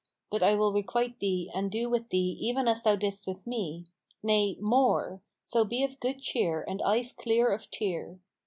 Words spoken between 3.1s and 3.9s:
with me;